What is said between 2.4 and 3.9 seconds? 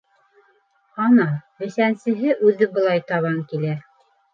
үҙе былай табан килә.